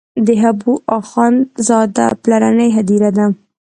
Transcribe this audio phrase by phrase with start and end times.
[0.25, 3.25] د حبو اخند زاده پلرنۍ هدیره ده.